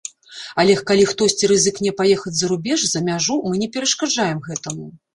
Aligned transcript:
Але 0.63 0.73
калі 0.91 1.03
хтосьці 1.11 1.51
рызыкне 1.53 1.93
паехаць 2.01 2.35
за 2.41 2.51
рубеж, 2.55 2.79
за 2.97 3.05
мяжу, 3.13 3.41
мы 3.53 3.65
не 3.65 3.73
перашкаджаем 3.77 4.45
гэтаму. 4.51 4.95